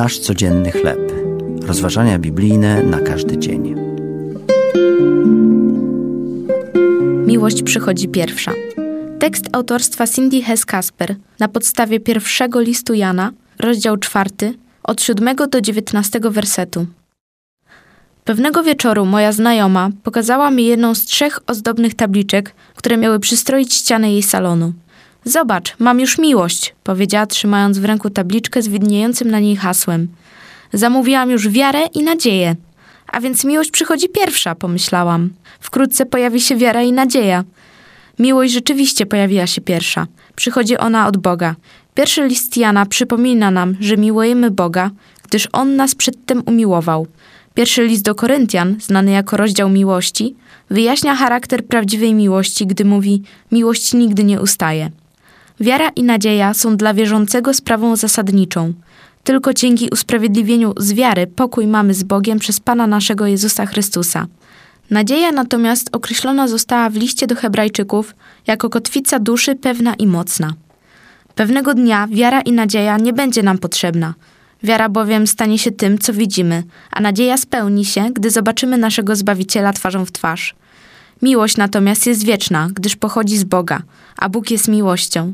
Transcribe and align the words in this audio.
Nasz 0.00 0.18
codzienny 0.18 0.72
chleb. 0.72 1.12
Rozważania 1.62 2.18
biblijne 2.18 2.82
na 2.82 3.00
każdy 3.00 3.38
dzień. 3.38 3.74
Miłość 7.26 7.62
przychodzi 7.62 8.08
pierwsza. 8.08 8.52
Tekst 9.18 9.44
autorstwa 9.52 10.06
Cindy 10.06 10.42
Hess 10.42 10.64
Kasper 10.64 11.16
na 11.38 11.48
podstawie 11.48 12.00
pierwszego 12.00 12.60
listu 12.60 12.94
Jana, 12.94 13.32
rozdział 13.58 13.96
czwarty, 13.96 14.54
od 14.82 15.02
7 15.02 15.36
do 15.50 15.60
19 15.60 16.20
wersetu. 16.22 16.86
Pewnego 18.24 18.62
wieczoru 18.62 19.06
moja 19.06 19.32
znajoma 19.32 19.90
pokazała 20.02 20.50
mi 20.50 20.66
jedną 20.66 20.94
z 20.94 21.04
trzech 21.04 21.40
ozdobnych 21.46 21.94
tabliczek, 21.94 22.54
które 22.74 22.96
miały 22.96 23.18
przystroić 23.20 23.74
ścianę 23.74 24.12
jej 24.12 24.22
salonu. 24.22 24.72
Zobacz, 25.24 25.74
mam 25.78 26.00
już 26.00 26.18
miłość, 26.18 26.74
powiedziała, 26.84 27.26
trzymając 27.26 27.78
w 27.78 27.84
ręku 27.84 28.10
tabliczkę 28.10 28.62
z 28.62 28.68
widniejącym 28.68 29.30
na 29.30 29.40
niej 29.40 29.56
hasłem. 29.56 30.08
Zamówiłam 30.72 31.30
już 31.30 31.48
wiarę 31.48 31.86
i 31.94 32.02
nadzieję. 32.02 32.56
A 33.12 33.20
więc 33.20 33.44
miłość 33.44 33.70
przychodzi 33.70 34.08
pierwsza, 34.08 34.54
pomyślałam. 34.54 35.30
Wkrótce 35.60 36.06
pojawi 36.06 36.40
się 36.40 36.56
wiara 36.56 36.82
i 36.82 36.92
nadzieja. 36.92 37.44
Miłość 38.18 38.52
rzeczywiście 38.52 39.06
pojawiła 39.06 39.46
się 39.46 39.60
pierwsza. 39.60 40.06
Przychodzi 40.36 40.76
ona 40.76 41.06
od 41.06 41.16
Boga. 41.16 41.54
Pierwszy 41.94 42.26
list 42.26 42.56
Jana 42.56 42.86
przypomina 42.86 43.50
nam, 43.50 43.76
że 43.80 43.96
miłujemy 43.96 44.50
Boga, 44.50 44.90
gdyż 45.28 45.48
On 45.52 45.76
nas 45.76 45.94
przedtem 45.94 46.42
umiłował. 46.46 47.06
Pierwszy 47.54 47.86
list 47.86 48.04
do 48.04 48.14
Koryntian, 48.14 48.76
znany 48.80 49.10
jako 49.10 49.36
rozdział 49.36 49.68
miłości, 49.68 50.34
wyjaśnia 50.70 51.14
charakter 51.14 51.66
prawdziwej 51.66 52.14
miłości, 52.14 52.66
gdy 52.66 52.84
mówi: 52.84 53.22
Miłość 53.52 53.94
nigdy 53.94 54.24
nie 54.24 54.40
ustaje. 54.40 54.90
Wiara 55.60 55.88
i 55.88 56.02
nadzieja 56.02 56.54
są 56.54 56.76
dla 56.76 56.94
wierzącego 56.94 57.54
sprawą 57.54 57.96
zasadniczą. 57.96 58.72
Tylko 59.24 59.54
dzięki 59.54 59.88
usprawiedliwieniu 59.92 60.74
z 60.76 60.92
wiary 60.92 61.26
pokój 61.26 61.66
mamy 61.66 61.94
z 61.94 62.02
Bogiem 62.02 62.38
przez 62.38 62.60
Pana 62.60 62.86
naszego 62.86 63.26
Jezusa 63.26 63.66
Chrystusa. 63.66 64.26
Nadzieja 64.90 65.32
natomiast 65.32 65.88
określona 65.92 66.48
została 66.48 66.90
w 66.90 66.94
liście 66.94 67.26
do 67.26 67.36
Hebrajczyków 67.36 68.14
jako 68.46 68.70
kotwica 68.70 69.18
duszy 69.18 69.54
pewna 69.54 69.94
i 69.94 70.06
mocna. 70.06 70.52
Pewnego 71.34 71.74
dnia 71.74 72.08
wiara 72.10 72.40
i 72.40 72.52
nadzieja 72.52 72.96
nie 72.96 73.12
będzie 73.12 73.42
nam 73.42 73.58
potrzebna. 73.58 74.14
Wiara 74.62 74.88
bowiem 74.88 75.26
stanie 75.26 75.58
się 75.58 75.70
tym, 75.70 75.98
co 75.98 76.12
widzimy, 76.12 76.62
a 76.90 77.00
nadzieja 77.00 77.36
spełni 77.36 77.84
się, 77.84 78.10
gdy 78.12 78.30
zobaczymy 78.30 78.78
naszego 78.78 79.16
Zbawiciela 79.16 79.72
twarzą 79.72 80.04
w 80.04 80.12
twarz. 80.12 80.54
Miłość 81.22 81.56
natomiast 81.56 82.06
jest 82.06 82.24
wieczna, 82.24 82.68
gdyż 82.74 82.96
pochodzi 82.96 83.38
z 83.38 83.44
Boga, 83.44 83.82
a 84.16 84.28
Bóg 84.28 84.50
jest 84.50 84.68
miłością. 84.68 85.32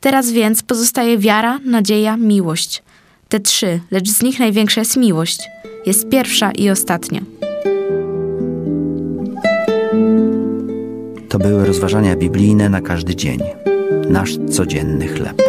Teraz 0.00 0.30
więc 0.30 0.62
pozostaje 0.62 1.18
wiara, 1.18 1.58
nadzieja, 1.64 2.16
miłość. 2.16 2.82
Te 3.28 3.40
trzy, 3.40 3.80
lecz 3.90 4.08
z 4.08 4.22
nich 4.22 4.38
największa 4.38 4.80
jest 4.80 4.96
miłość. 4.96 5.48
Jest 5.86 6.08
pierwsza 6.08 6.50
i 6.50 6.70
ostatnia. 6.70 7.20
To 11.28 11.38
były 11.38 11.66
rozważania 11.66 12.16
biblijne 12.16 12.68
na 12.68 12.80
każdy 12.80 13.16
dzień. 13.16 13.40
Nasz 14.08 14.36
codzienny 14.50 15.08
chleb. 15.08 15.42